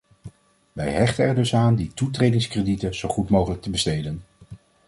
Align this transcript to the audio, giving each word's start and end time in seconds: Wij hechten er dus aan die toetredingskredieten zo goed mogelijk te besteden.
Wij 0.73 0.91
hechten 0.91 1.25
er 1.25 1.35
dus 1.35 1.55
aan 1.55 1.75
die 1.75 1.93
toetredingskredieten 1.93 2.95
zo 2.95 3.09
goed 3.09 3.29
mogelijk 3.29 3.61
te 3.61 3.69
besteden. 3.69 4.23